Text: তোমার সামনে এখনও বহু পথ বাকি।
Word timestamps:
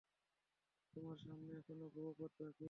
তোমার 0.93 1.17
সামনে 1.17 1.51
এখনও 1.57 1.87
বহু 1.95 2.11
পথ 2.19 2.31
বাকি। 2.39 2.59